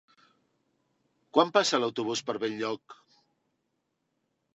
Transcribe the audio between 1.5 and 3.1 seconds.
passa l'autobús per Benlloc?